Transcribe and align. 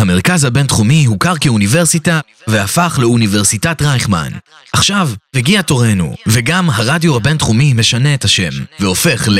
המרכז 0.00 0.44
הבינתחומי 0.44 1.04
הוכר 1.04 1.34
כאוניברסיטה 1.40 2.20
והפך 2.46 2.98
לאוניברסיטת 3.02 3.82
רייכמן. 3.82 4.32
עכשיו 4.72 5.10
הגיע 5.34 5.62
תורנו, 5.62 6.14
וגם 6.26 6.70
הרדיו 6.70 7.16
הבינתחומי 7.16 7.72
משנה 7.72 8.14
את 8.14 8.24
השם, 8.24 8.50
והופך 8.80 9.28
ל... 9.28 9.38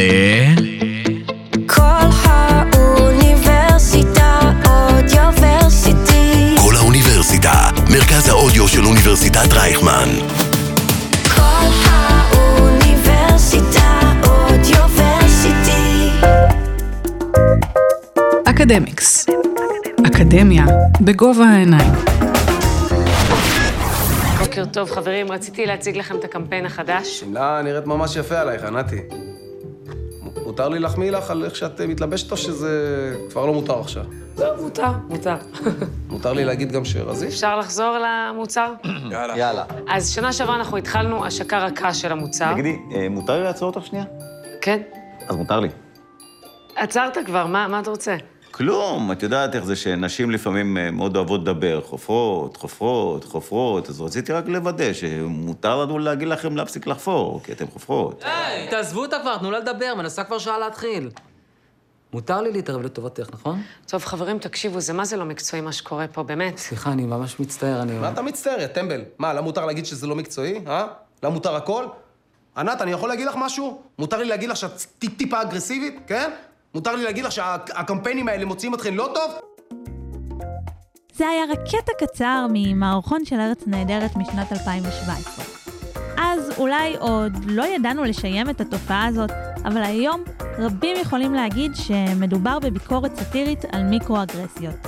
כל 1.67 1.83
האוניברסיטה 2.25 4.41
אודיוורסיטי. 4.67 6.55
כל 6.59 6.77
האוניברסיטה, 6.77 7.71
מרכז 7.91 8.29
האודיו 8.29 8.69
של 8.69 8.85
אוניברסיטת 8.85 9.53
רייכמן. 9.53 10.09
כל 11.35 11.67
האוניברסיטה 11.85 14.01
אודיוורסיטי. 14.27 16.11
אקדמיקס. 18.45 19.27
אקדמיה 20.21 20.65
בגובה 21.01 21.45
העיניים. 21.45 21.93
בוקר 24.39 24.65
טוב, 24.65 24.91
חברים. 24.91 25.33
רציתי 25.33 25.67
להציג 25.67 25.97
לכם 25.97 26.17
את 26.17 26.25
הקמפיין 26.25 26.67
החדש. 26.67 27.21
שמלה 27.21 27.63
נראית 27.65 27.87
ממש 27.87 28.17
יפה 28.17 28.39
עלייך, 28.41 28.65
ענתי. 28.65 29.01
מותר 30.47 30.69
לי 30.69 30.79
להחמיא 30.79 31.11
לך 31.11 31.31
על 31.31 31.45
איך 31.45 31.57
שאת 31.57 31.81
אה, 31.81 31.87
מתלבשת 31.87 32.33
או 32.33 32.37
שזה 32.37 33.15
כבר 33.31 33.47
לא 33.47 33.53
מותר 33.53 33.81
עכשיו? 33.81 34.05
לא, 34.39 34.63
מותר, 34.63 34.93
מותר. 35.09 35.37
מותר 36.11 36.33
לי 36.33 36.45
להגיד 36.45 36.73
גם 36.73 36.85
שרזית? 36.85 37.29
אפשר 37.29 37.59
לחזור 37.59 37.97
למוצר? 37.99 38.73
יאללה. 39.37 39.65
אז 39.89 40.11
שנה 40.11 40.33
שעברה 40.33 40.57
אנחנו 40.57 40.77
התחלנו 40.77 41.27
השקה 41.27 41.59
רכה 41.59 41.95
של 41.95 42.13
המוצר. 42.13 42.53
תגידי, 42.53 42.77
אה, 42.95 43.09
מותר 43.09 43.39
לי 43.39 43.45
לעצור 43.45 43.75
אותך 43.75 43.87
שנייה? 43.87 44.05
כן. 44.61 44.81
אז 45.29 45.37
מותר 45.37 45.61
לי. 45.61 45.69
עצרת 46.77 47.19
כבר, 47.27 47.47
מה, 47.47 47.69
מה 47.69 47.81
אתה 47.81 47.91
רוצה? 47.91 48.17
כלום, 48.51 49.13
את 49.13 49.23
יודעת 49.23 49.55
איך 49.55 49.65
זה 49.65 49.77
שנשים 49.77 50.31
לפעמים 50.31 50.79
אה, 50.79 50.91
מאוד 50.91 51.17
אוהבות 51.17 51.41
לדבר, 51.41 51.81
חופרות, 51.81 52.57
חופרות, 52.57 53.25
חופרות, 53.25 53.89
אז 53.89 54.01
רציתי 54.01 54.33
רק 54.33 54.49
לוודא 54.49 54.93
שמותר 54.93 55.77
לנו 55.77 55.99
להגיד 55.99 56.29
לכם 56.29 56.57
להפסיק 56.57 56.87
לחפור, 56.87 57.41
כי 57.45 57.53
אתן 57.53 57.67
חופרות. 57.67 58.23
היי, 58.25 58.69
תעזבו 58.71 59.03
אותה 59.03 59.17
כבר, 59.23 59.39
תנו 59.39 59.51
לה 59.51 59.59
לדבר, 59.59 59.95
מנסה 59.97 60.25
כבר 60.25 60.39
שעה 60.39 60.59
להתחיל. 60.59 61.11
מותר 62.13 62.41
לי 62.41 62.53
להתערב 62.53 62.83
לטובתך, 62.83 63.29
נכון? 63.33 63.63
טוב, 63.87 64.05
חברים, 64.05 64.39
תקשיבו, 64.39 64.81
זה 64.81 64.93
מה 64.93 65.05
זה 65.05 65.17
לא 65.17 65.25
מקצועי 65.25 65.63
מה 65.63 65.73
שקורה 65.73 66.07
פה, 66.09 66.23
באמת. 66.23 66.59
סליחה, 66.59 66.93
אני 66.93 67.03
ממש 67.03 67.41
מצטער, 67.41 67.83
אני... 67.83 67.99
מה 67.99 68.11
אתה 68.11 68.23
מצטער, 68.23 68.61
יא 68.61 68.67
טמבל? 68.67 69.01
מה, 69.19 69.33
לה 69.33 69.41
מותר 69.41 69.67
להגיד 69.67 69.87
שזה 69.87 70.07
לא 70.07 70.17
מקצועי, 70.17 70.61
אה? 70.67 70.87
לה 71.23 71.29
מותר 71.31 71.57
הכל? 71.57 71.87
ענת, 72.57 72.83
אני 72.83 72.91
יכול 72.93 73.09
להגיד 73.09 73.27
לך 73.27 73.35
משהו? 73.39 73.83
מותר 73.99 74.19
לי 74.19 74.25
להגיד 74.25 74.49
לך 74.49 74.57
שאת 74.57 74.71
טיפ-טיפה 74.99 75.43
אגרסיבית, 75.43 76.01
כן? 76.07 76.31
מותר 76.75 76.97
לי 76.97 77.05
להגיד 77.05 77.25
לך 77.25 77.33
שהקמפיינים 77.33 78.29
האלה 78.29 78.45
מוציאים 78.45 78.75
אתכם 78.75 78.97
לא 78.97 79.11
טוב? 79.15 79.33
זה 81.13 81.29
היה 81.29 81.43
רק 81.53 81.59
קטע 81.59 81.93
קצר 82.07 82.47
ממערכון 82.53 83.25
של 83.25 83.41
ארץ 83.41 83.63
נהדרת 83.67 84.17
משנת 84.17 84.53
2017. 84.53 85.45
אז 86.19 86.53
אולי 86.59 86.97
עוד 86.97 87.33
לא 87.47 87.67
ידענו 87.67 88.05
לשיים 88.05 88.51
את 88.51 88.61
התופעה 88.61 89.07
הזאת, 89.07 89.31
אבל 89.65 89.83
היום 89.83 90.23
רבים 90.59 90.97
יכולים 91.01 91.35
להגיד 91.35 91.73
שמדובר 91.75 92.59
בביקורת 92.59 93.17
סאטירית 93.17 93.65
על 93.73 93.83
מיקרואגרסיות. 93.83 94.87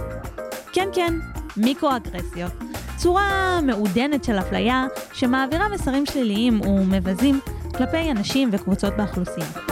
כן, 0.72 0.89
כן, 0.92 1.14
מיקרואגרסיות. 1.56 2.52
צורה 2.96 3.61
מעודנת 3.62 4.24
של 4.24 4.39
אפליה 4.39 4.86
שמעבירה 5.12 5.69
מסרים 5.69 6.06
שליליים 6.06 6.61
ומבזים 6.61 7.41
כלפי 7.77 8.11
אנשים 8.11 8.48
וקבוצות 8.52 8.92
באוכלוסייה. 8.96 9.71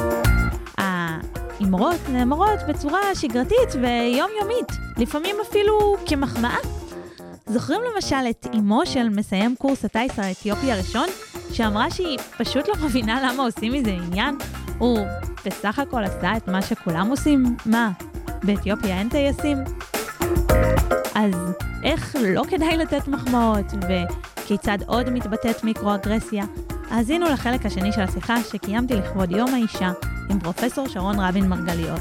האמרות 1.60 2.08
נאמרות 2.08 2.58
בצורה 2.68 3.00
שגרתית 3.14 3.68
ויומיומית, 3.74 4.72
לפעמים 4.96 5.36
אפילו 5.48 5.96
כמחמאה. 6.06 6.56
זוכרים 7.46 7.80
למשל 7.94 8.16
את 8.30 8.46
אמו 8.54 8.86
של 8.86 9.08
מסיים 9.08 9.54
קורס 9.58 9.84
הטיס 9.84 10.18
האתיופי 10.18 10.72
הראשון, 10.72 11.06
שאמרה 11.52 11.90
שהיא 11.90 12.18
פשוט 12.38 12.68
לא 12.68 12.74
מבינה 12.84 13.20
למה 13.22 13.42
עושים 13.42 13.72
מזה 13.72 13.90
עניין? 13.90 14.38
הוא 14.78 14.98
בסך 15.46 15.78
הכל 15.78 16.04
עשה 16.04 16.36
את 16.36 16.48
מה 16.48 16.62
שכולם 16.62 17.10
עושים? 17.10 17.56
מה, 17.66 17.90
באתיופיה 18.42 18.98
אין 18.98 19.08
טייסים? 19.08 19.58
אז 21.14 21.34
איך 21.84 22.16
לא 22.20 22.42
כדאי 22.50 22.76
לתת 22.76 23.08
מחמאות, 23.08 23.66
וכיצד 23.88 24.78
עוד 24.86 25.10
מתבטאת 25.10 25.64
מיקרואגרסיה? 25.64 26.44
האזינו 26.90 27.26
לחלק 27.26 27.66
השני 27.66 27.92
של 27.92 28.00
השיחה 28.00 28.36
שקיימתי 28.52 28.94
לכבוד 28.94 29.30
יום 29.30 29.54
האישה 29.54 29.90
עם 30.30 30.40
פרופסור 30.40 30.88
שרון 30.88 31.20
רבין 31.20 31.48
מרגליות, 31.48 32.00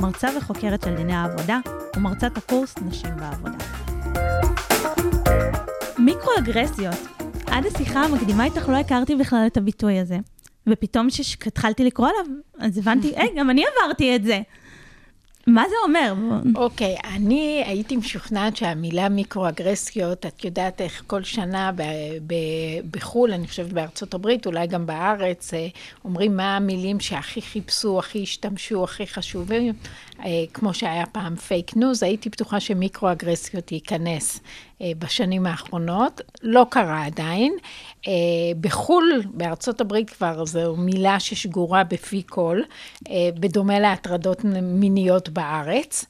מרצה 0.00 0.28
וחוקרת 0.36 0.82
של 0.82 0.94
דיני 0.94 1.14
העבודה 1.14 1.58
ומרצת 1.96 2.36
הקורס 2.36 2.74
נשים 2.78 3.10
בעבודה. 3.16 3.64
מיקרואגרסיות. 5.98 6.94
עד 7.46 7.66
השיחה 7.66 8.00
המקדימה 8.00 8.44
איתך 8.44 8.68
לא 8.68 8.76
הכרתי 8.76 9.16
בכלל 9.16 9.44
את 9.46 9.56
הביטוי 9.56 9.98
הזה. 9.98 10.18
ופתאום 10.68 11.08
כשהתחלתי 11.10 11.84
לקרוא 11.84 12.08
עליו, 12.08 12.26
אז 12.58 12.78
הבנתי, 12.78 13.12
היי, 13.16 13.28
גם 13.36 13.50
אני 13.50 13.64
עברתי 13.66 14.16
את 14.16 14.24
זה. 14.24 14.40
מה 15.48 15.64
זה 15.68 15.74
אומר? 15.84 16.14
אוקיי, 16.54 16.96
okay, 16.96 17.06
אני 17.06 17.62
הייתי 17.66 17.96
משוכנעת 17.96 18.56
שהמילה 18.56 19.08
מיקרואגרסיות, 19.08 20.26
את 20.26 20.44
יודעת 20.44 20.80
איך 20.80 21.02
כל 21.06 21.22
שנה 21.22 21.72
ב- 21.76 21.82
ב- 22.26 22.96
בחו"ל, 22.96 23.32
אני 23.32 23.48
חושבת 23.48 23.72
בארצות 23.72 24.14
הברית, 24.14 24.46
אולי 24.46 24.66
גם 24.66 24.86
בארץ, 24.86 25.54
אה, 25.54 25.66
אומרים 26.04 26.36
מה 26.36 26.56
המילים 26.56 27.00
שהכי 27.00 27.42
חיפשו, 27.42 27.98
הכי 27.98 28.22
השתמשו, 28.22 28.84
הכי 28.84 29.06
חשובים, 29.06 29.74
אה, 30.24 30.44
כמו 30.54 30.74
שהיה 30.74 31.06
פעם 31.06 31.36
פייק 31.36 31.76
ניוז, 31.76 32.02
הייתי 32.02 32.28
בטוחה 32.28 32.60
שמיקרואגרסיות 32.60 33.72
ייכנס 33.72 34.40
בשנים 34.82 35.46
האחרונות, 35.46 36.20
לא 36.42 36.66
קרה 36.70 37.06
עדיין. 37.06 37.56
בחו"ל, 38.60 39.22
בארצות 39.24 39.80
הברית 39.80 40.10
כבר 40.10 40.44
זו 40.44 40.76
מילה 40.76 41.20
ששגורה 41.20 41.84
בפי 41.84 42.22
כל, 42.26 42.60
בדומה 43.40 43.78
להטרדות 43.78 44.44
מיניות 44.62 45.28
בארץ, 45.28 46.04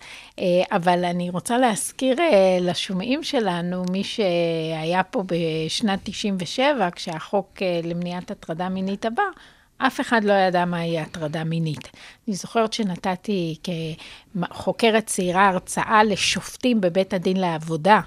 אבל 0.72 1.04
אני 1.04 1.30
רוצה 1.30 1.58
להזכיר 1.58 2.16
לשומעים 2.60 3.22
שלנו, 3.22 3.84
מי 3.90 4.04
שהיה 4.04 5.02
פה 5.02 5.22
בשנת 5.26 5.98
97, 6.02 6.90
כשהחוק 6.90 7.58
למניעת 7.84 8.30
הטרדה 8.30 8.68
מינית 8.68 9.06
עבר, 9.06 9.22
אף 9.78 10.00
אחד 10.00 10.24
לא 10.24 10.32
ידע 10.32 10.64
מהי 10.64 10.98
הטרדה 10.98 11.44
מינית. 11.44 11.90
אני 12.28 12.36
זוכרת 12.36 12.72
שנתתי 12.72 13.56
כחוקרת 13.62 15.06
צעירה 15.06 15.48
הרצאה 15.48 16.04
לשופטים 16.04 16.80
בבית 16.80 17.14
הדין 17.14 17.36
לעבודה 17.36 18.00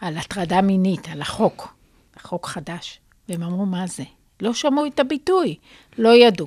על 0.00 0.16
הטרדה 0.18 0.60
מינית, 0.60 1.08
על 1.08 1.20
החוק, 1.20 1.74
החוק 2.16 2.46
חדש, 2.46 3.00
והם 3.28 3.42
אמרו, 3.42 3.66
מה 3.66 3.86
זה? 3.86 4.02
לא 4.40 4.54
שמעו 4.54 4.86
את 4.86 5.00
הביטוי, 5.00 5.54
לא 5.98 6.14
ידעו. 6.14 6.46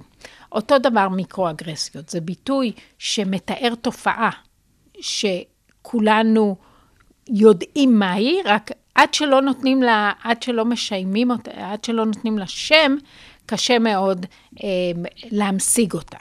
אותו 0.51 0.77
דבר 0.77 1.09
מיקרואגרסיות, 1.09 2.09
זה 2.09 2.21
ביטוי 2.21 2.71
שמתאר 2.97 3.73
תופעה 3.81 4.29
שכולנו 4.99 6.55
יודעים 7.27 7.99
מהי, 7.99 8.41
רק 8.45 8.71
עד 8.95 9.13
שלא 9.13 9.41
נותנים 9.41 9.83
לה, 9.83 10.11
עד 10.23 10.43
שלא 10.43 10.65
משיימים 10.65 11.31
אותה, 11.31 11.51
עד 11.55 11.83
שלא 11.83 12.05
נותנים 12.05 12.37
לה 12.37 12.47
שם, 12.47 12.95
קשה 13.45 13.79
מאוד 13.79 14.25
אה, 14.63 14.67
להמשיג 15.31 15.93
אותה. 15.93 16.17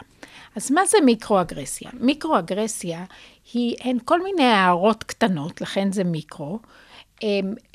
אז 0.56 0.70
מה 0.70 0.86
זה 0.86 0.98
מיקרואגרסיה? 1.04 1.90
מיקרואגרסיה 2.00 3.04
היא, 3.52 3.76
הן 3.80 3.98
כל 4.04 4.22
מיני 4.22 4.44
הערות 4.44 5.04
קטנות, 5.04 5.60
לכן 5.60 5.92
זה 5.92 6.04
מיקרו, 6.04 6.58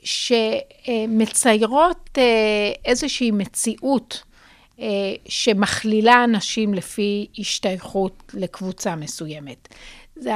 שמציירות 0.04 2.09
אה, 2.18 2.24
איזושהי 2.86 3.31
מציאות 3.31 4.24
אה, 4.80 4.86
שמכלילה 5.26 6.24
אנשים 6.24 6.74
לפי 6.74 7.28
השתייכות 7.38 8.32
לקבוצה 8.34 8.96
מסוימת. 8.96 9.68
זה, 10.16 10.32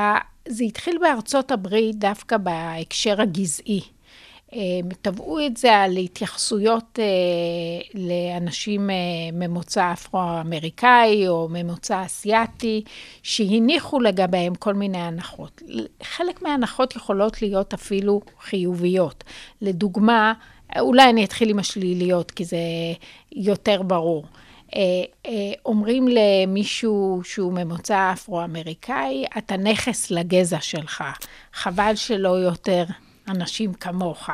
זה 0.48 0.64
התחיל 0.64 0.98
בארצות 1.02 1.52
הברית 1.52 1.96
דווקא 1.96 2.38
בהקשר 2.38 3.22
הגזעי. 3.22 3.82
תבעו 5.02 5.46
את 5.46 5.58
זה 5.58 5.76
על 5.76 5.98
התייחסויות 5.98 7.00
לאנשים 7.94 8.90
ממוצא 9.34 9.94
אפרו-אמריקאי 9.94 11.28
או 11.28 11.48
ממוצא 11.52 12.06
אסיאתי, 12.06 12.84
שהניחו 13.24 14.00
לגביהם 14.00 14.56
כל 14.56 14.74
מיני 14.74 14.98
הנחות. 14.98 15.62
חלק 16.04 16.42
מההנחות 16.42 16.96
יכולות 16.96 17.42
להיות 17.42 17.74
אפילו 17.74 18.22
חיוביות. 18.42 19.24
לדוגמה, 19.62 20.34
אולי 20.80 21.10
אני 21.10 21.24
אתחיל 21.24 21.50
עם 21.50 21.60
השליליות, 21.60 22.32
כי 22.32 22.46
זה 22.46 22.58
יותר 23.32 23.82
ברור. 23.82 24.26
אומרים 25.66 26.08
למישהו 26.08 27.22
שהוא 27.24 27.54
ממוצא 27.54 28.12
אפרו-אמריקאי, 28.14 29.26
אתה 29.38 29.58
נכס 29.58 30.12
לגזע 30.12 30.62
שלך, 30.62 31.04
חבל 31.54 31.96
שלא 31.96 32.30
יותר 32.30 32.84
אנשים 33.30 33.74
כמוך. 33.74 34.30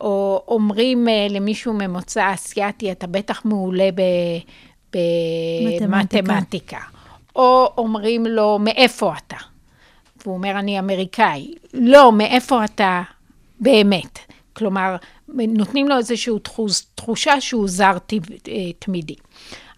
או 0.00 0.44
אומרים 0.48 1.08
למישהו 1.30 1.72
ממוצא 1.72 2.34
אסייתי, 2.34 2.92
אתה 2.92 3.06
בטח 3.06 3.44
מעולה 3.44 3.88
במתמטיקה. 4.92 6.78
או 7.36 7.72
אומרים 7.78 8.26
לו, 8.26 8.58
מאיפה 8.58 9.12
אתה? 9.16 9.36
והוא 10.22 10.34
אומר, 10.34 10.58
אני 10.58 10.78
אמריקאי. 10.78 11.54
לא, 11.74 12.12
מאיפה 12.12 12.64
אתה 12.64 13.02
באמת? 13.60 14.18
כלומר, 14.52 14.96
נותנים 15.28 15.88
לו 15.88 15.96
איזושהי 15.96 16.32
תחוש, 16.42 16.80
תחושה 16.94 17.40
שהוא 17.40 17.68
זר 17.68 17.96
אה, 18.48 18.72
תמידי. 18.78 19.14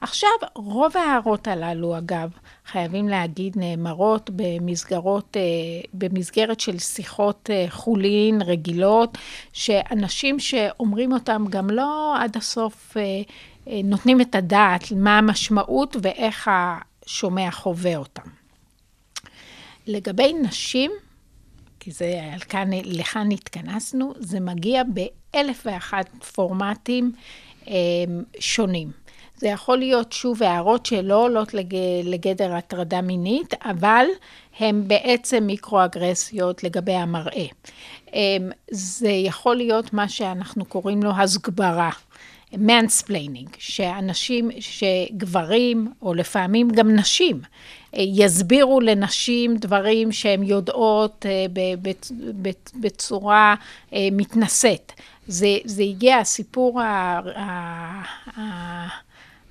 עכשיו, 0.01 0.31
רוב 0.55 0.97
ההערות 0.97 1.49
הללו, 1.49 1.99
אגב, 1.99 2.31
חייבים 2.67 3.09
להגיד, 3.09 3.57
נאמרות 3.59 4.31
במסגרות, 4.37 5.37
אה, 5.37 5.43
במסגרת 5.95 6.61
של 6.61 6.79
שיחות 6.79 7.51
אה, 7.53 7.67
חולין 7.69 8.43
רגילות, 8.43 9.19
שאנשים 9.53 10.39
שאומרים 10.39 11.13
אותם 11.13 11.45
גם 11.51 11.71
לא 11.71 12.17
עד 12.19 12.37
הסוף 12.37 12.97
אה, 12.97 13.23
נותנים 13.85 14.21
את 14.21 14.35
הדעת 14.35 14.93
מה 14.93 15.19
המשמעות 15.19 15.97
ואיך 16.03 16.51
השומע 16.53 17.51
חווה 17.51 17.97
אותם. 17.97 18.29
לגבי 19.87 20.33
נשים, 20.33 20.91
כי 21.81 21.91
זה, 21.91 22.21
כאן, 22.49 22.71
לכאן 22.85 23.31
התכנסנו, 23.31 24.13
זה 24.19 24.41
מגיע 24.41 24.83
באלף 24.85 25.63
ואחת 25.67 26.25
פורמטים 26.35 27.13
שונים. 28.41 28.91
זה 29.39 29.49
יכול 29.49 29.79
להיות 29.79 30.13
שוב 30.13 30.43
הערות 30.43 30.87
שלא 30.87 31.25
עולות 31.25 31.55
לג, 31.55 31.77
לגדר 32.05 32.55
הטרדה 32.55 33.01
מינית, 33.01 33.55
אבל 33.65 34.05
הן 34.59 34.89
בעצם 34.89 35.45
מיקרואגרסיות 35.45 36.65
לגבי 36.65 36.93
המראה. 36.93 37.47
אה, 38.15 38.37
זה 38.71 39.09
יכול 39.11 39.57
להיות 39.57 39.93
מה 39.93 40.09
שאנחנו 40.09 40.65
קוראים 40.65 41.03
לו 41.03 41.11
הסגברה. 41.11 41.91
mansplaining, 42.55 43.49
שאנשים, 43.59 44.51
שגברים, 44.61 45.93
או 46.03 46.15
לפעמים 46.15 46.71
גם 46.71 46.91
נשים, 46.91 47.41
אה, 47.95 48.03
יסבירו 48.07 48.81
לנשים 48.81 49.57
דברים 49.57 50.13
שהן 50.13 50.43
יודעות 50.43 51.27
אה, 51.29 51.45
בצורה 52.81 53.55
אה, 53.93 54.09
מתנשאת. 54.13 54.93
זה, 55.27 55.57
זה 55.65 55.83
הגיע, 55.83 56.19
הסיפור 56.19 56.81
ה- 56.81 57.21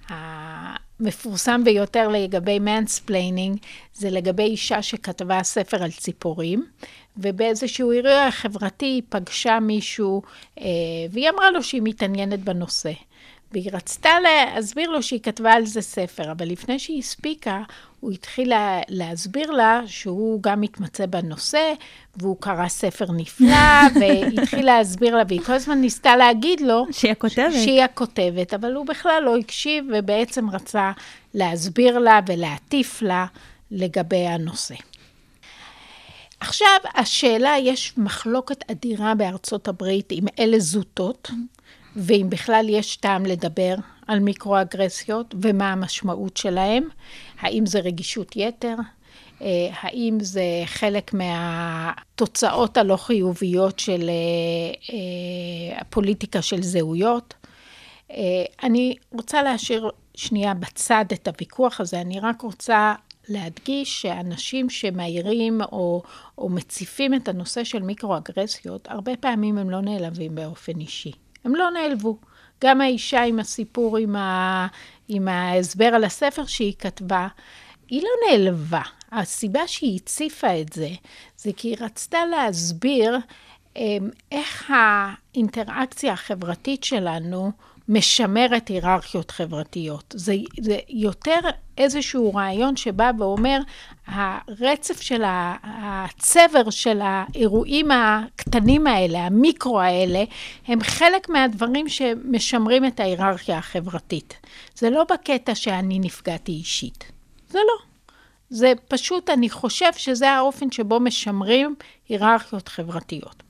המפורסם 0.10 1.64
ביותר 1.64 2.08
לגבי 2.08 2.60
mansplaining, 2.60 3.58
זה 3.94 4.10
לגבי 4.10 4.44
אישה 4.44 4.82
שכתבה 4.82 5.44
ספר 5.44 5.84
על 5.84 5.92
ציפורים, 5.92 6.66
ובאיזשהו 7.18 7.92
אירוע 7.92 8.32
חברתי 8.32 8.86
היא 8.86 9.02
פגשה 9.10 9.60
מישהו, 9.60 10.22
אה, 10.60 10.66
והיא 11.12 11.30
אמרה 11.30 11.52
לו 11.52 11.64
שהיא 11.64 11.82
מתעניינת 11.84 12.40
בנושא. 12.40 12.92
והיא 13.52 13.70
רצתה 13.74 14.10
להסביר 14.20 14.90
לו 14.90 15.04
שהיא 15.04 15.20
כתבה 15.20 15.54
על 15.54 15.66
זה 15.66 15.82
ספר, 15.82 16.32
אבל 16.32 16.48
לפני 16.48 16.80
שהיא 16.80 17.00
הספיקה, 17.00 17.64
הוא 18.00 18.12
התחיל 18.12 18.50
לה, 18.50 18.82
להסביר 18.90 19.52
לה 19.52 19.82
שהוא 19.86 20.44
גם 20.44 20.62
מתמצא 20.62 21.06
בנושא, 21.06 21.74
והוא 22.16 22.38
קרא 22.40 22.68
ספר 22.68 23.12
נפלא, 23.12 23.56
והתחיל 24.00 24.66
להסביר 24.66 25.16
לה, 25.16 25.24
והיא 25.28 25.42
כל 25.42 25.54
הזמן 25.54 25.82
ניסתה 25.82 26.16
להגיד 26.16 26.62
לו... 26.62 26.86
שהיא 26.92 27.12
הכותבת. 27.12 27.54
שהיא 27.54 27.84
הכותבת, 27.84 28.54
אבל 28.54 28.74
הוא 28.74 28.86
בכלל 28.86 29.24
לא 29.26 29.38
הקשיב, 29.38 29.86
ובעצם 29.94 30.50
רצה 30.50 30.92
להסביר 31.34 32.00
לה 32.00 32.20
ולהטיף 32.28 33.02
לה 33.02 33.26
לגבי 33.72 34.28
הנושא. 34.28 34.76
עכשיו, 36.40 36.78
השאלה, 36.96 37.56
יש 37.62 37.94
מחלוקת 37.98 38.72
אדירה 38.72 39.16
בארצות 39.16 39.68
הברית 39.68 40.12
אם 40.12 40.26
אלה 40.40 40.60
זוטות, 40.60 41.32
ואם 41.96 42.28
בכלל 42.30 42.66
יש 42.70 42.98
טעם 42.98 43.26
לדבר 43.26 43.76
על 44.08 44.20
מיקרואגרסיות 44.20 45.36
ומה 45.42 45.72
המשמעות 45.72 46.38
שלהם, 46.38 46.88
האם 47.40 47.66
זה 47.66 47.80
רגישות 47.80 48.36
יתר, 48.36 48.76
אה, 49.42 49.70
האם 49.82 50.18
זה 50.22 50.44
חלק 50.66 51.14
מהתוצאות 51.14 52.78
הלא 52.78 52.98
חיוביות 52.98 53.80
של 53.80 54.10
אה, 54.10 54.94
אה, 54.94 55.82
הפוליטיקה 55.82 56.42
של 56.42 56.62
זהויות. 56.62 57.34
אני 58.64 58.96
רוצה 59.12 59.44
להשאיר 59.44 59.90
שנייה 60.16 60.54
בצד 60.54 61.06
את 61.14 61.28
הוויכוח 61.28 61.82
הזה, 61.82 62.02
אני 62.02 62.20
רק 62.20 62.42
רוצה 62.42 62.94
להדגיש 63.30 64.02
שאנשים 64.02 64.70
שמעירים 64.70 65.62
או, 65.62 66.04
או 66.38 66.50
מציפים 66.50 67.14
את 67.14 67.28
הנושא 67.28 67.64
של 67.64 67.82
מיקרואגרסיות, 67.82 68.88
הרבה 68.92 69.12
פעמים 69.20 69.58
הם 69.58 69.70
לא 69.70 69.82
נעלבים 69.82 70.36
באופן 70.36 70.80
אישי. 70.80 71.12
הם 71.46 71.56
לא 71.56 71.70
נעלבו. 71.72 72.18
גם 72.64 72.82
האישה 72.82 73.24
עם 73.24 73.40
הסיפור, 73.40 73.98
עם, 73.98 74.16
ה, 74.16 74.68
עם 75.08 75.28
ההסבר 75.28 75.86
על 75.86 76.04
הספר 76.04 76.46
שהיא 76.46 76.74
כתבה, 76.80 77.28
היא 77.90 78.02
לא 78.04 78.10
נעלבה. 78.30 78.82
הסיבה 79.12 79.68
שהיא 79.68 80.00
הציפה 80.04 80.62
את 80.62 80.74
זה, 80.74 80.90
זה 81.38 81.52
כי 81.58 81.68
היא 81.68 81.78
רצתה 81.80 82.26
להסביר 82.26 83.18
אמ, 83.76 84.10
איך 84.32 84.74
האינטראקציה 84.76 86.14
החברתית 86.14 86.84
שלנו 86.84 87.52
משמרת 87.90 88.68
היררכיות 88.68 89.32
חברתיות. 89.32 90.16
זה, 90.18 90.36
זה 90.62 90.80
יותר 90.90 91.40
איזשהו 91.78 92.34
רעיון 92.34 92.76
שבא 92.76 93.12
ואומר, 93.20 93.60
הרצף 94.08 95.02
של 95.02 95.24
הצבר 95.26 96.70
של 96.70 97.00
האירועים 97.04 97.92
הקטנים 97.92 98.88
האלה, 98.88 99.26
המיקרו 99.26 99.80
האלה, 99.80 100.24
הם 100.68 100.84
חלק 100.84 101.30
מהדברים 101.30 101.90
שמשמרים 101.90 102.86
את 102.86 103.00
ההיררכיה 103.00 103.58
החברתית. 103.58 104.38
זה 104.76 104.90
לא 104.90 105.04
בקטע 105.14 105.56
שאני 105.56 106.00
נפגעתי 106.00 106.52
אישית. 106.52 107.12
זה 107.50 107.60
לא. 107.60 107.88
זה 108.50 108.74
פשוט, 108.88 109.30
אני 109.30 109.50
חושב 109.50 109.94
שזה 109.98 110.32
האופן 110.32 110.72
שבו 110.72 111.00
משמרים 111.00 111.76
היררכיות 112.10 112.68
חברתיות. 112.68 113.44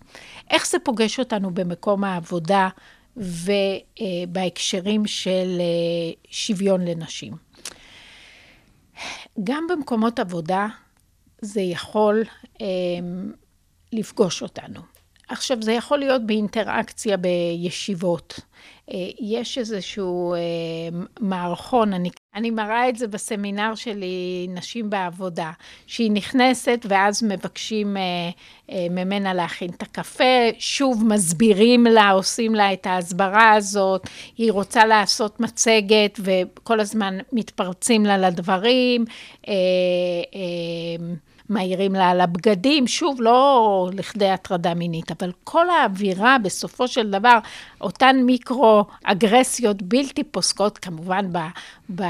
איך 0.50 0.68
זה 0.68 0.78
פוגש 0.84 1.20
אותנו 1.20 1.54
במקום 1.54 2.04
העבודה 2.04 2.70
ובהקשרים 3.18 5.08
של 5.08 5.62
שוויון 6.30 6.86
לנשים? 6.88 7.34
גם 9.44 9.68
במקומות 9.70 10.20
עבודה 10.20 10.68
זה 11.42 11.62
יכול 11.62 12.24
לפגוש 13.94 14.42
אותנו. 14.42 14.82
עכשיו, 15.30 15.62
זה 15.62 15.72
יכול 15.72 16.00
להיות 16.00 16.26
באינטראקציה 16.26 17.18
בישיבות. 17.18 18.40
יש 19.20 19.58
איזשהו 19.58 20.36
מערכון, 21.20 21.94
אני, 21.94 22.10
אני 22.38 22.52
מראה 22.52 22.90
את 22.90 22.96
זה 22.96 23.08
בסמינר 23.08 23.76
שלי, 23.76 24.48
נשים 24.50 24.90
בעבודה, 24.90 25.52
שהיא 25.88 26.12
נכנסת 26.12 26.86
ואז 26.90 27.24
מבקשים 27.24 27.98
ממנה 28.72 29.34
להכין 29.34 29.70
את 29.70 29.82
הקפה, 29.82 30.50
שוב 30.60 31.04
מסבירים 31.06 31.84
לה, 31.84 32.10
עושים 32.10 32.56
לה 32.56 32.74
את 32.74 32.88
ההסברה 32.88 33.54
הזאת, 33.54 34.08
היא 34.38 34.52
רוצה 34.52 34.86
לעשות 34.86 35.40
מצגת 35.40 36.20
וכל 36.20 36.80
הזמן 36.80 37.18
מתפרצים 37.34 38.06
לה 38.06 38.18
לדברים. 38.18 39.06
מעירים 41.50 41.94
לה 41.94 42.10
על 42.10 42.22
הבגדים, 42.22 42.88
שוב, 42.88 43.22
לא 43.22 43.90
לכדי 43.94 44.30
הטרדה 44.30 44.74
מינית, 44.74 45.12
אבל 45.12 45.32
כל 45.44 45.70
האווירה, 45.70 46.38
בסופו 46.44 46.88
של 46.88 47.12
דבר, 47.12 47.40
אותן 47.82 48.16
מיקרו-אגרסיות 48.24 49.82
בלתי 49.82 50.24
פוסקות, 50.24 50.78
כמובן, 50.78 51.34
ב, 51.34 51.38
ב, 51.96 52.04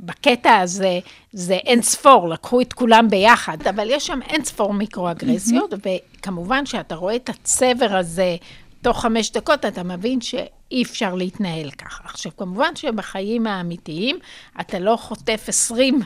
בקטע 0.00 0.56
הזה, 0.56 0.98
זה 1.32 1.54
אין 1.54 1.82
ספור, 1.82 2.28
לקחו 2.28 2.60
את 2.60 2.72
כולם 2.72 3.08
ביחד, 3.10 3.66
אבל 3.66 3.90
יש 3.90 4.06
שם 4.06 4.22
אין 4.22 4.44
ספור 4.44 4.72
מיקרו-אגרסיות, 4.72 5.72
mm-hmm. 5.72 5.88
וכמובן, 6.18 6.66
שאתה 6.66 6.94
רואה 6.94 7.16
את 7.16 7.28
הצבר 7.28 7.96
הזה, 7.96 8.36
תוך 8.82 9.00
חמש 9.00 9.30
דקות 9.32 9.64
אתה 9.64 9.82
מבין 9.82 10.20
שאי 10.20 10.82
אפשר 10.82 11.14
להתנהל 11.14 11.70
ככה. 11.70 12.04
עכשיו, 12.04 12.32
כמובן 12.36 12.76
שבחיים 12.76 13.46
האמיתיים 13.46 14.18
אתה 14.60 14.78
לא 14.78 14.96
חוטף 14.96 15.44
עשרים 15.48 16.00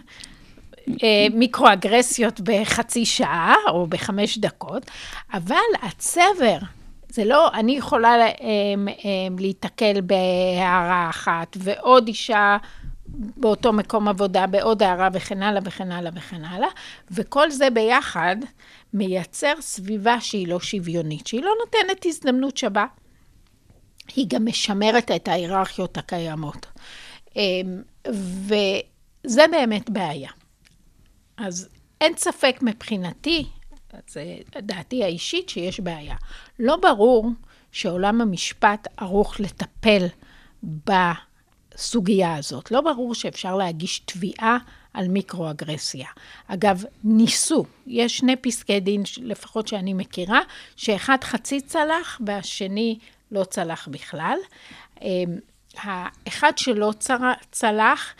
מיקרואגרסיות 1.32 2.40
בחצי 2.40 3.06
שעה 3.06 3.54
או 3.68 3.86
בחמש 3.86 4.38
דקות, 4.38 4.90
אבל 5.32 5.56
הצבר, 5.82 6.58
זה 7.08 7.24
לא, 7.24 7.50
אני 7.54 7.76
יכולה 7.76 8.16
להיתקל 9.38 10.00
בהערה 10.00 11.10
אחת, 11.10 11.56
ועוד 11.60 12.08
אישה 12.08 12.56
באותו 13.06 13.72
מקום 13.72 14.08
עבודה, 14.08 14.46
בעוד 14.46 14.82
הערה 14.82 15.08
וכן 15.12 15.42
הלאה 15.42 15.62
וכן 15.64 15.92
הלאה 15.92 16.12
וכן 16.14 16.44
הלאה, 16.44 16.68
וכל 17.10 17.50
זה 17.50 17.70
ביחד 17.70 18.36
מייצר 18.94 19.52
סביבה 19.60 20.20
שהיא 20.20 20.48
לא 20.48 20.60
שוויונית, 20.60 21.26
שהיא 21.26 21.42
לא 21.42 21.52
נותנת 21.64 22.06
הזדמנות 22.06 22.56
שווה. 22.56 22.86
היא 24.16 24.26
גם 24.28 24.46
משמרת 24.46 25.10
את 25.10 25.28
ההיררכיות 25.28 25.98
הקיימות. 25.98 26.66
וזה 28.06 29.44
באמת 29.50 29.90
בעיה. 29.90 30.30
אז 31.38 31.68
אין 32.00 32.16
ספק 32.16 32.56
מבחינתי, 32.62 33.46
זה 34.08 34.36
דעתי 34.62 35.04
האישית, 35.04 35.48
שיש 35.48 35.80
בעיה. 35.80 36.16
לא 36.58 36.76
ברור 36.76 37.30
שעולם 37.72 38.20
המשפט 38.20 38.88
ערוך 38.96 39.40
לטפל 39.40 40.06
בסוגיה 40.62 42.34
הזאת. 42.34 42.70
לא 42.70 42.80
ברור 42.80 43.14
שאפשר 43.14 43.56
להגיש 43.56 43.98
תביעה 43.98 44.58
על 44.94 45.08
מיקרואגרסיה. 45.08 46.08
אגב, 46.46 46.84
ניסו, 47.04 47.64
יש 47.86 48.18
שני 48.18 48.36
פסקי 48.36 48.80
דין, 48.80 49.02
לפחות 49.22 49.68
שאני 49.68 49.94
מכירה, 49.94 50.40
שאחד 50.76 51.18
חצי 51.24 51.60
צלח 51.60 52.20
והשני 52.26 52.98
לא 53.32 53.44
צלח 53.44 53.88
בכלל. 53.88 54.38
אמ, 55.02 55.38
האחד 55.76 56.58
שלא 56.58 56.92
צלח, 57.50 58.14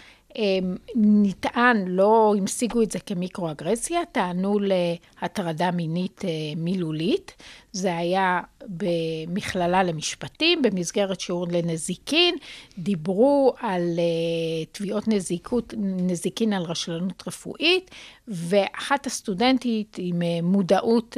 נטען, 0.95 1.85
לא 1.89 2.35
המשיגו 2.39 2.83
את 2.83 2.91
זה 2.91 2.99
כמיקרואגרסיה, 2.99 4.01
טענו 4.13 4.59
להטרדה 4.59 5.71
מינית 5.71 6.25
אה, 6.25 6.31
מילולית. 6.57 7.33
זה 7.73 7.97
היה 7.97 8.41
במכללה 8.67 9.83
למשפטים, 9.83 10.63
במסגרת 10.63 11.21
שיעור 11.21 11.47
לנזיקין, 11.51 12.35
דיברו 12.79 13.55
על 13.61 13.83
אה, 13.99 14.65
תביעות 14.73 15.09
נזיקות, 15.09 15.75
נזיקין 15.79 16.53
על 16.53 16.63
רשלנות 16.63 17.23
רפואית, 17.27 17.91
ואחת 18.29 19.07
הסטודנטית 19.07 19.97
עם 19.99 20.23
אה, 20.23 20.39
מודעות 20.43 21.17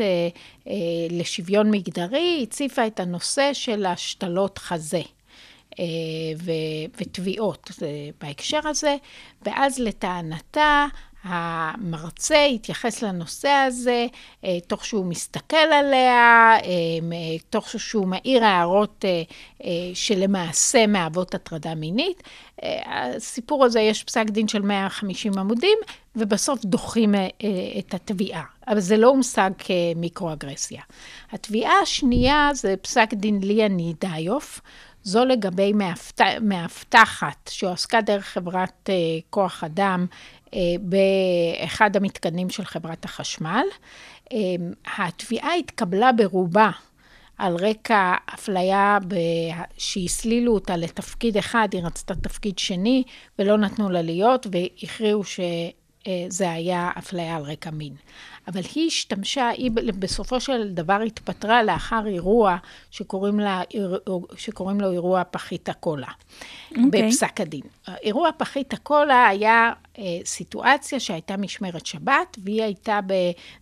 לשוויון 1.10 1.70
מגדרי, 1.70 2.40
הציפה 2.42 2.86
את 2.86 3.00
הנושא 3.00 3.50
של 3.52 3.86
השתלות 3.86 4.58
חזה. 4.58 5.02
אה, 5.78 5.84
ותביעות 7.00 7.70
אה, 7.82 7.86
בהקשר 8.20 8.68
הזה, 8.68 8.96
ואז 9.42 9.78
לטענתה 9.78 10.86
המרצה 11.24 12.44
התייחס 12.44 13.02
לנושא 13.02 13.48
הזה 13.48 14.06
אה, 14.44 14.58
תוך 14.66 14.84
שהוא 14.84 15.06
מסתכל 15.06 15.56
עליה, 15.56 16.56
תוך 17.50 17.68
שהוא 17.68 18.06
מעיר 18.06 18.44
הערות 18.44 19.04
שלמעשה 19.94 20.86
מהוות 20.86 21.34
הטרדה 21.34 21.74
מינית. 21.74 22.22
הסיפור 22.86 23.64
הזה, 23.64 23.80
יש 23.80 24.04
פסק 24.04 24.24
דין 24.30 24.48
של 24.48 24.62
150 24.62 25.38
עמודים, 25.38 25.78
ובסוף 26.16 26.64
דוחים 26.64 27.14
את 27.78 27.94
התביעה. 27.94 28.44
אבל 28.68 28.80
זה 28.80 28.96
לא 28.96 29.08
הושג 29.08 29.50
כמיקרואגרסיה. 29.58 30.82
התביעה 31.32 31.80
השנייה 31.82 32.50
זה 32.54 32.74
פסק 32.82 33.14
דין 33.14 33.40
ליה 33.42 33.68
נידאיוף. 33.68 34.60
זו 35.02 35.24
לגבי 35.24 35.72
מאבט... 35.72 36.20
מאבטחת 36.40 37.50
שהועסקה 37.52 38.00
דרך 38.00 38.24
חברת 38.24 38.88
uh, 38.88 39.22
כוח 39.30 39.64
אדם 39.64 40.06
uh, 40.46 40.50
באחד 40.80 41.96
המתקנים 41.96 42.50
של 42.50 42.64
חברת 42.64 43.04
החשמל. 43.04 43.64
Uh, 44.24 44.34
התביעה 44.98 45.54
התקבלה 45.54 46.12
ברובה 46.12 46.70
על 47.38 47.56
רקע 47.56 48.14
אפליה. 48.34 48.98
שהסלילו 49.78 50.54
אותה 50.54 50.76
לתפקיד 50.76 51.36
אחד, 51.36 51.68
היא 51.72 51.82
רצתה 51.84 52.14
תפקיד 52.14 52.58
שני 52.58 53.02
ולא 53.38 53.58
נתנו 53.58 53.90
לה 53.90 54.02
להיות 54.02 54.46
והכריעו 54.52 55.24
שזה 56.08 56.50
היה 56.50 56.90
אפליה 56.98 57.36
על 57.36 57.42
רקע 57.42 57.70
מין. 57.70 57.94
אבל 58.48 58.60
היא 58.74 58.86
השתמשה, 58.86 59.48
היא 59.48 59.70
בסופו 59.98 60.40
של 60.40 60.68
דבר 60.68 61.00
התפטרה 61.06 61.62
לאחר 61.62 62.06
אירוע 62.06 62.56
שקוראים, 62.90 63.40
לה, 63.40 63.62
שקוראים 64.36 64.80
לו 64.80 64.92
אירוע 64.92 65.22
פחית 65.30 65.68
הקולה, 65.68 66.06
okay. 66.06 66.78
אוקיי. 66.84 67.08
בפסק 67.08 67.40
הדין. 67.40 67.60
אירוע 68.02 68.30
פחית 68.36 68.72
הקולה 68.72 69.28
היה 69.28 69.72
אה, 69.98 70.04
סיטואציה 70.24 71.00
שהייתה 71.00 71.36
משמרת 71.36 71.86
שבת, 71.86 72.36
והיא 72.44 72.62
הייתה 72.62 73.00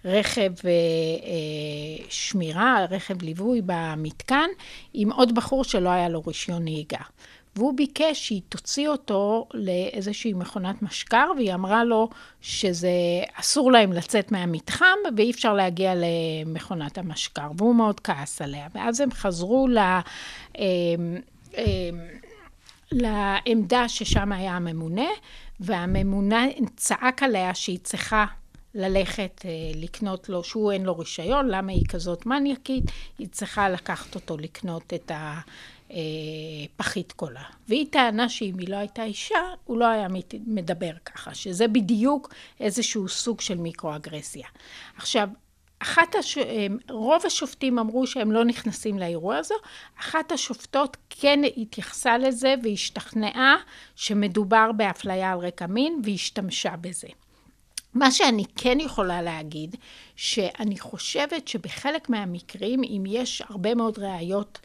ברכב 0.05 0.53
אה, 0.65 0.71
אה, 0.71 2.05
שמירה, 2.09 2.85
רכב 2.91 3.23
ליווי 3.23 3.61
במתקן, 3.67 4.49
עם 4.95 5.13
עוד 5.13 5.35
בחור 5.35 5.65
שלא 5.65 5.89
היה 5.89 6.09
לו 6.09 6.23
רישיון 6.27 6.65
נהיגה. 6.65 7.03
והוא 7.59 7.77
ביקש 7.77 8.27
שהיא 8.27 8.43
תוציא 8.49 8.89
אותו 8.89 9.49
לאיזושהי 9.55 10.33
מכונת 10.33 10.83
משקר, 10.83 11.27
והיא 11.37 11.55
אמרה 11.55 11.85
לו 11.85 12.09
שזה 12.41 12.91
אסור 13.35 13.73
להם 13.73 13.93
לצאת 13.93 14.33
מהמתחם, 14.33 14.99
ואי 15.17 15.31
אפשר 15.31 15.55
להגיע 15.55 15.93
למכונת 15.95 16.99
המשקר, 16.99 17.51
והוא 17.57 17.75
מאוד 17.75 18.01
כעס 18.01 18.43
עליה. 18.43 18.67
ואז 18.75 19.01
הם 19.01 19.13
חזרו 19.13 19.69
ל... 19.69 19.79
אמ, 20.59 20.63
אמ, 21.57 21.65
לעמדה 22.93 23.89
ששם 23.89 24.33
היה 24.33 24.57
הממונה, 24.57 25.09
והממונה 25.61 26.45
צעק 26.77 27.23
עליה 27.23 27.55
שהיא 27.55 27.79
צריכה 27.83 28.27
ללכת 28.75 29.43
אה, 29.45 29.51
לקנות 29.75 30.29
לו, 30.29 30.45
שהוא 30.45 30.73
אין 30.73 30.83
לו 30.83 30.99
רישיון, 30.99 31.49
למה 31.49 31.73
היא 31.73 31.85
כזאת 31.89 32.27
מניאקית, 32.27 32.85
היא 33.19 33.29
צריכה 33.33 33.71
לקחת 33.71 34.15
אותו 34.15 34.37
לקנות 34.37 34.95
את 34.95 35.11
ה... 35.11 35.41
אה, 35.91 35.97
פחית 36.77 37.13
קולה. 37.13 37.43
והיא 37.69 37.87
טענה 37.91 38.29
שאם 38.29 38.55
היא 38.59 38.69
לא 38.69 38.77
הייתה 38.77 39.05
אישה, 39.05 39.39
הוא 39.65 39.79
לא 39.79 39.87
היה 39.87 40.09
מדבר 40.47 40.93
ככה, 41.05 41.35
שזה 41.35 41.69
בדיוק 41.69 42.35
איזשהו 42.61 43.09
סוג 43.09 43.41
של 43.41 43.57
מיקרואגרסיה. 43.59 44.47
עכשיו, 44.97 45.29
אחת 45.79 46.15
הש... 46.15 46.39
רוב 46.91 47.27
השופטים 47.27 47.79
אמרו 47.79 48.07
שהם 48.07 48.33
לא 48.33 48.45
נכנסים 48.45 48.99
לאירוע 48.99 49.37
הזו, 49.37 49.55
אחת 50.01 50.33
השופטות 50.33 50.97
כן 51.11 51.41
התייחסה 51.57 52.19
לזה 52.19 52.55
והשתכנעה 52.63 53.57
שמדובר 53.97 54.73
באפליה 54.77 55.33
על 55.33 55.39
רקע 55.39 55.67
מין 55.67 56.01
והשתמשה 56.05 56.77
בזה. 56.81 57.09
מה 57.95 58.11
שאני 58.11 58.45
כן 58.57 58.81
יכולה 58.81 59.23
להגיד, 59.23 59.77
שאני 60.17 60.79
חושבת 60.79 61.49
שבחלק 61.49 62.09
מהמקרים, 62.09 62.83
אם 62.85 63.05
יש 63.07 63.43
הרבה 63.49 63.75
מאוד 63.75 63.99
ראיות 63.99 64.59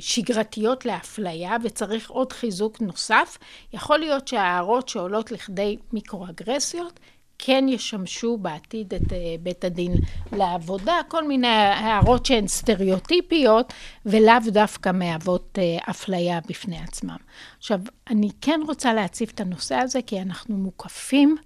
שגרתיות 0.00 0.86
לאפליה 0.86 1.56
וצריך 1.64 2.10
עוד 2.10 2.32
חיזוק 2.32 2.80
נוסף, 2.80 3.38
יכול 3.72 3.98
להיות 3.98 4.28
שההערות 4.28 4.88
שעולות 4.88 5.32
לכדי 5.32 5.76
מיקרואגרסיות 5.92 7.00
כן 7.44 7.64
ישמשו 7.68 8.36
בעתיד 8.36 8.94
את 8.94 9.12
אה, 9.12 9.18
בית 9.40 9.64
הדין 9.64 9.92
לעבודה, 10.32 11.00
כל 11.08 11.28
מיני 11.28 11.46
הערות 11.48 12.26
שהן 12.26 12.48
סטריאוטיפיות 12.48 13.72
ולאו 14.06 14.34
דווקא 14.46 14.92
מהוות 14.92 15.58
אה, 15.58 15.90
אפליה 15.90 16.40
בפני 16.48 16.78
עצמם. 16.78 17.16
עכשיו, 17.58 17.80
אני 18.10 18.28
כן 18.40 18.60
רוצה 18.66 18.94
להציף 18.94 19.30
את 19.30 19.40
הנושא 19.40 19.74
הזה 19.74 20.00
כי 20.06 20.22
אנחנו 20.22 20.56
מוקפים 20.56 21.36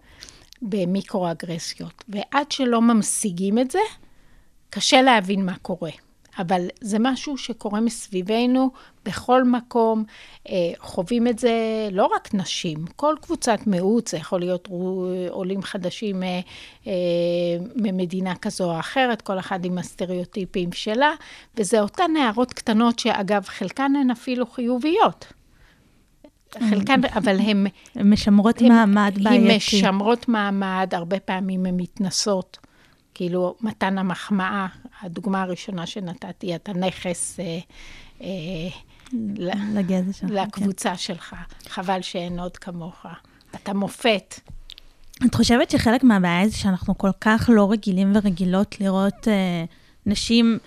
במיקרואגרסיות, 0.62 2.04
ועד 2.08 2.52
שלא 2.52 2.82
ממשיגים 2.82 3.58
את 3.58 3.70
זה, 3.70 3.80
קשה 4.70 5.02
להבין 5.02 5.44
מה 5.44 5.56
קורה. 5.62 5.90
אבל 6.38 6.66
זה 6.80 6.96
משהו 7.00 7.36
שקורה 7.36 7.80
מסביבנו 7.80 8.70
בכל 9.04 9.44
מקום. 9.44 10.04
אה, 10.48 10.54
חווים 10.78 11.26
את 11.26 11.38
זה 11.38 11.88
לא 11.92 12.10
רק 12.16 12.34
נשים, 12.34 12.84
כל 12.96 13.14
קבוצת 13.22 13.58
מיעוט, 13.66 14.08
זה 14.08 14.16
יכול 14.16 14.40
להיות 14.40 14.68
עולים 15.30 15.62
חדשים 15.62 16.22
אה, 16.22 16.40
אה, 16.86 16.92
ממדינה 17.76 18.34
כזו 18.34 18.64
או 18.64 18.80
אחרת, 18.80 19.22
כל 19.22 19.38
אחד 19.38 19.64
עם 19.64 19.78
הסטריאוטיפים 19.78 20.72
שלה, 20.72 21.12
וזה 21.56 21.80
אותן 21.80 22.10
נערות 22.14 22.52
קטנות 22.52 22.98
שאגב, 22.98 23.44
חלקן 23.46 23.92
הן 23.96 24.10
אפילו 24.10 24.46
חיוביות. 24.46 25.32
חלקן, 26.70 27.00
אבל 27.18 27.40
הן... 27.40 27.66
הן 27.94 28.12
משמרות 28.12 28.62
מעמד 28.62 29.18
בעייתי. 29.22 29.50
הן 29.50 29.56
משמרות 29.56 30.28
מעמד, 30.28 30.88
הרבה 30.92 31.20
פעמים 31.20 31.66
הן 31.66 31.76
מתנסות. 31.76 32.58
כאילו, 33.14 33.54
מתן 33.60 33.98
המחמאה, 33.98 34.66
הדוגמה 35.02 35.42
הראשונה 35.42 35.86
שנתתי, 35.86 36.54
אתה 36.54 36.72
נכס 36.72 37.40
אה, 37.40 37.58
אה, 38.20 38.28
לגזע 39.74 40.12
שלך. 40.12 40.30
לקבוצה 40.30 40.90
כן. 40.90 40.96
שלך. 40.96 41.36
חבל 41.68 42.02
שאין 42.02 42.40
עוד 42.40 42.56
כמוך. 42.56 43.06
אתה 43.54 43.74
מופת. 43.74 44.40
את 45.26 45.34
חושבת 45.34 45.70
שחלק 45.70 46.04
מהבעיה 46.04 46.48
זה 46.48 46.56
שאנחנו 46.56 46.98
כל 46.98 47.10
כך 47.20 47.50
לא 47.52 47.72
רגילים 47.72 48.12
ורגילות 48.14 48.80
לראות 48.80 49.28
אה, 49.28 49.64
נשים 50.06 50.58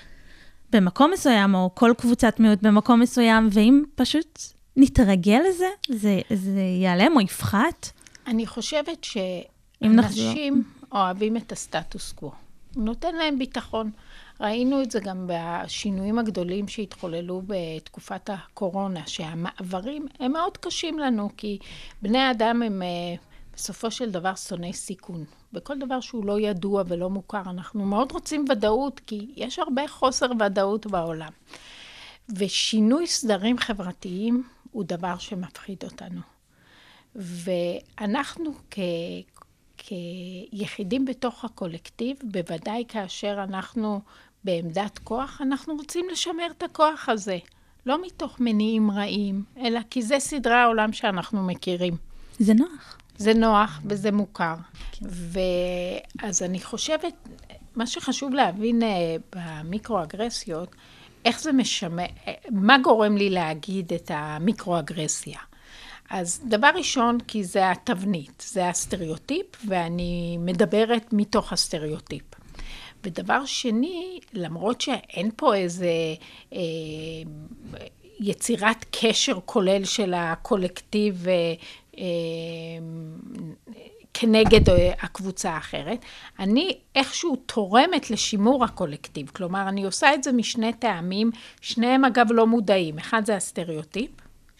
במקום 0.71 1.11
מסוים, 1.11 1.55
או 1.55 1.69
כל 1.75 1.93
קבוצת 1.97 2.39
מיעוט 2.39 2.61
במקום 2.61 2.99
מסוים, 2.99 3.49
ואם 3.51 3.83
פשוט 3.95 4.39
נתרגל 4.77 5.39
לזה, 5.49 5.67
זה, 5.89 6.21
זה 6.33 6.59
ייעלם 6.59 7.15
או 7.15 7.21
יפחת? 7.21 7.89
אני 8.27 8.47
חושבת 8.47 9.03
שאנשים 9.03 10.63
אוהבים 10.91 11.37
את 11.37 11.51
הסטטוס 11.51 12.11
קוו. 12.11 12.31
נותן 12.75 13.15
להם 13.15 13.39
ביטחון. 13.39 13.91
ראינו 14.39 14.81
את 14.81 14.91
זה 14.91 14.99
גם 14.99 15.29
בשינויים 15.29 16.19
הגדולים 16.19 16.67
שהתחוללו 16.67 17.41
בתקופת 17.47 18.29
הקורונה, 18.29 19.07
שהמעברים 19.07 20.07
הם 20.19 20.31
מאוד 20.31 20.57
קשים 20.57 20.99
לנו, 20.99 21.29
כי 21.37 21.59
בני 22.01 22.31
אדם 22.31 22.61
הם 22.61 22.81
אה, 22.81 23.15
בסופו 23.55 23.91
של 23.91 24.11
דבר 24.11 24.35
שונאי 24.35 24.73
סיכון. 24.73 25.25
בכל 25.53 25.79
דבר 25.79 25.99
שהוא 25.99 26.25
לא 26.25 26.39
ידוע 26.39 26.83
ולא 26.87 27.09
מוכר, 27.09 27.41
אנחנו 27.41 27.85
מאוד 27.85 28.11
רוצים 28.11 28.45
ודאות, 28.49 28.99
כי 28.99 29.31
יש 29.35 29.59
הרבה 29.59 29.87
חוסר 29.87 30.27
ודאות 30.39 30.85
בעולם. 30.85 31.31
ושינוי 32.35 33.07
סדרים 33.07 33.57
חברתיים 33.57 34.43
הוא 34.71 34.83
דבר 34.83 35.17
שמפחיד 35.17 35.83
אותנו. 35.83 36.21
ואנחנו. 37.15 38.53
כיחידים 39.81 41.05
בתוך 41.05 41.45
הקולקטיב, 41.45 42.17
בוודאי 42.23 42.83
כאשר 42.87 43.39
אנחנו 43.43 44.01
בעמדת 44.43 44.99
כוח, 44.99 45.41
אנחנו 45.41 45.75
רוצים 45.75 46.09
לשמר 46.11 46.47
את 46.57 46.63
הכוח 46.63 47.09
הזה. 47.09 47.37
לא 47.85 48.05
מתוך 48.05 48.39
מניעים 48.39 48.91
רעים, 48.91 49.43
אלא 49.57 49.79
כי 49.89 50.01
זה 50.01 50.19
סדרי 50.19 50.53
העולם 50.53 50.93
שאנחנו 50.93 51.43
מכירים. 51.43 51.93
זה 52.39 52.53
נוח. 52.53 52.97
זה 53.17 53.33
נוח 53.33 53.81
וזה 53.85 54.11
מוכר. 54.11 54.55
ואז 55.01 56.43
אני 56.43 56.59
חושבת, 56.61 57.13
מה 57.75 57.87
שחשוב 57.87 58.33
להבין 58.33 58.83
אה, 58.83 59.15
במיקרואגרסיות, 59.35 60.75
איך 61.25 61.39
זה 61.39 61.51
משמע, 61.51 62.03
אה, 62.03 62.33
מה 62.51 62.77
גורם 62.83 63.17
לי 63.17 63.29
להגיד 63.29 63.93
את 63.93 64.11
המיקרואגרסיה. 64.13 65.39
אז 66.09 66.41
דבר 66.45 66.69
ראשון, 66.75 67.17
כי 67.27 67.43
זה 67.43 67.71
התבנית, 67.71 68.43
זה 68.47 68.69
הסטריאוטיפ, 68.69 69.45
ואני 69.67 70.37
מדברת 70.39 71.13
מתוך 71.13 71.53
הסטריאוטיפ. 71.53 72.23
ודבר 73.03 73.45
שני, 73.45 74.19
למרות 74.33 74.81
שאין 74.81 75.31
פה 75.35 75.55
איזה 75.55 75.89
אה, 76.53 76.59
יצירת 78.19 78.85
קשר 78.91 79.39
כולל 79.45 79.85
של 79.85 80.13
הקולקטיב 80.13 81.27
אה, 81.27 81.33
אה, 81.97 82.03
כנגד 84.13 84.69
אה, 84.69 84.91
הקבוצה 85.01 85.51
האחרת, 85.51 86.05
אני 86.39 86.77
איכשהו 86.95 87.35
תורמת 87.35 88.09
לשימור 88.09 88.63
הקולקטיב. 88.63 89.29
כלומר, 89.29 89.69
אני 89.69 89.83
עושה 89.83 90.13
את 90.13 90.23
זה 90.23 90.31
משני 90.31 90.73
טעמים, 90.73 91.31
שניהם 91.61 92.05
אגב 92.05 92.27
לא 92.31 92.47
מודעים. 92.47 92.97
אחד 92.99 93.25
זה 93.25 93.35
הסטריאוטיפ, 93.35 94.11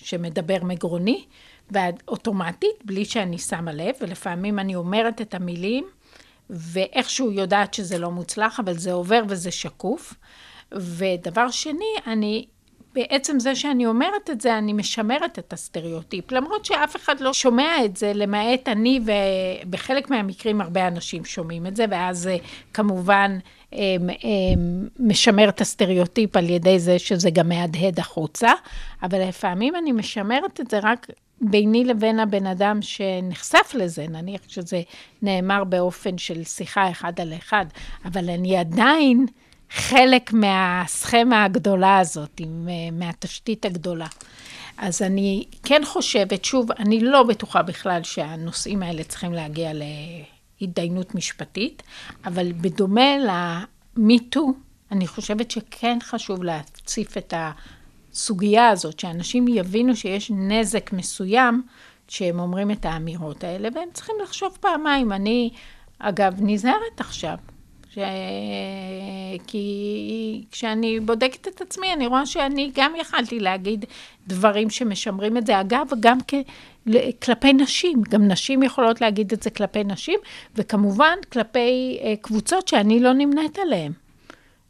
שמדבר 0.03 0.63
מגרוני, 0.63 1.25
ואוטומטית, 1.72 2.86
בלי 2.86 3.06
שאני 3.06 3.38
שמה 3.38 3.72
לב, 3.72 3.96
ולפעמים 4.01 4.60
אני 4.60 4.75
אומרת 4.75 5.22
את 5.22 5.34
המילים, 5.34 5.88
ואיכשהו 6.50 7.32
יודעת 7.32 7.74
שזה 7.74 7.98
לא 7.98 8.12
מוצלח, 8.12 8.60
אבל 8.60 8.74
זה 8.74 8.94
עובר 8.94 9.24
וזה 9.27 9.51
שקוף. 9.51 10.13
ובדבר 10.72 11.50
שני, 11.50 11.94
אני, 12.08 12.46
בעצם 12.94 13.39
זה 13.39 13.56
שאני 13.56 13.86
אומרת 13.86 14.29
את 14.29 14.41
זה, 14.41 14.58
אני 14.58 14.74
משמרת 14.74 15.39
את 15.39 15.53
הסטריאוטיפ. 15.53 16.32
למרות 16.32 16.65
שאף 16.65 16.96
אחד 16.96 17.20
לא 17.20 17.34
שומע 17.34 17.86
את 17.86 17.98
זה, 17.98 18.12
למעט 18.13 18.68
אני, 18.70 19.00
ובחלק 19.65 20.10
מהמקרים 20.10 20.62
הרבה 20.62 20.88
אנשים 20.88 21.25
שומעים 21.25 21.68
את 21.68 21.75
זה, 21.75 21.86
ואז 21.89 22.27
אה, 22.27 22.38
כמובן 22.74 23.38
משמר 24.99 25.49
את 25.49 25.61
הסטריאוטיפ 25.61 26.35
על 26.35 26.49
ידי 26.49 26.79
זה 26.79 26.99
שזה 26.99 27.29
גם 27.29 27.49
מהדהד 27.49 27.99
החוצה, 27.99 28.51
אבל 29.03 29.27
לפעמים 29.27 29.75
אני 29.75 29.91
משמרת 29.91 30.59
את 30.59 30.71
זה 30.71 30.79
רק 30.83 31.07
ביני 31.41 31.85
לבין 31.85 32.19
הבן 32.19 32.45
אדם 32.45 32.81
שנחשף 32.81 33.71
לזה, 33.73 34.07
נניח 34.07 34.41
שזה 34.47 34.81
נאמר 35.21 35.63
באופן 35.63 36.17
של 36.17 36.43
שיחה 36.43 36.91
אחד 36.91 37.13
על 37.19 37.33
אחד, 37.33 37.65
אבל 38.05 38.29
אני 38.29 38.57
עדיין 38.57 39.25
חלק 39.71 40.33
מהסכמה 40.33 41.43
הגדולה 41.43 41.97
הזאת, 41.99 42.41
מהתשתית 42.91 43.65
הגדולה. 43.65 44.07
אז 44.77 45.01
אני 45.01 45.45
כן 45.63 45.81
חושבת, 45.85 46.45
שוב, 46.45 46.71
אני 46.71 46.99
לא 46.99 47.23
בטוחה 47.23 47.61
בכלל 47.61 48.03
שהנושאים 48.03 48.83
האלה 48.83 49.03
צריכים 49.03 49.33
להגיע 49.33 49.71
להתדיינות 50.61 51.15
משפטית, 51.15 51.83
אבל 52.25 52.51
בדומה 52.51 53.11
למיטו, 53.97 54.53
אני 54.91 55.07
חושבת 55.07 55.51
שכן 55.51 55.97
חשוב 56.01 56.43
להציף 56.43 57.17
את. 57.17 57.33
הסוגיה 58.11 58.69
הזאת, 58.69 58.99
שאנשים 58.99 59.47
יבינו 59.47 59.95
שיש 59.95 60.31
נזק 60.35 60.93
מסוים 60.93 61.63
כשהם 62.07 62.39
אומרים 62.39 62.71
את 62.71 62.85
האמירות 62.85 63.43
האלה, 63.43 63.69
והם 63.75 63.89
צריכים 63.93 64.15
לחשוב 64.23 64.57
פעמיים. 64.61 65.11
אני, 65.11 65.49
אגב, 65.99 66.33
נזהרת 66.39 66.99
עכשיו. 66.99 67.37
ש... 67.93 67.98
כי 69.48 70.43
כשאני 70.51 71.00
בודקת 71.00 71.48
את 71.48 71.62
עצמי, 71.62 71.93
אני 71.93 72.08
רואה 72.08 72.25
שאני 72.25 72.72
גם 72.75 72.93
יכלתי 73.00 73.39
להגיד 73.39 73.86
דברים 74.27 74.69
שמשמרים 74.69 75.38
את 75.38 75.46
זה. 75.46 75.62
אגב, 75.62 75.88
גם 76.00 76.17
כ... 76.27 76.34
כלפי 77.22 77.53
נשים, 77.53 78.01
גם 78.10 78.27
נשים 78.27 78.63
יכולות 78.63 79.01
להגיד 79.01 79.34
את 79.34 79.43
זה 79.43 79.50
כלפי 79.50 79.84
נשים, 79.84 80.19
וכמובן 80.55 81.15
כלפי 81.31 82.00
אה, 82.01 82.13
קבוצות 82.22 82.67
שאני 82.67 83.00
לא 83.00 83.13
נמנית 83.13 83.60
עליהן. 83.60 83.91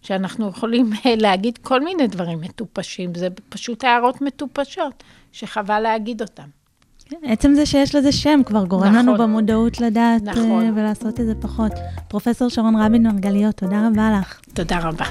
שאנחנו 0.01 0.49
יכולים 0.49 0.89
אה, 1.05 1.15
להגיד 1.17 1.57
כל 1.57 1.81
מיני 1.81 2.07
דברים 2.07 2.41
מטופשים, 2.41 3.15
זה 3.15 3.27
פשוט 3.49 3.83
הערות 3.83 4.21
מטופשות, 4.21 5.03
שחבל 5.31 5.79
להגיד 5.79 6.21
אותן. 6.21 6.58
עצם 7.23 7.53
זה 7.53 7.65
שיש 7.65 7.95
לזה 7.95 8.11
שם 8.11 8.41
כבר 8.45 8.65
גורם 8.65 8.83
נכון, 8.83 8.95
לנו 8.95 9.17
במודעות 9.17 9.81
לדעת 9.81 10.23
נכון. 10.23 10.73
ולעשות 10.75 11.19
את 11.19 11.25
זה 11.25 11.33
פחות. 11.41 11.71
פרופסור 12.07 12.49
שרון 12.49 12.75
רבין 12.75 13.07
מרגליות, 13.07 13.55
תודה 13.55 13.87
רבה 13.87 14.19
לך. 14.19 14.39
תודה 14.53 14.79
רבה. 14.79 15.05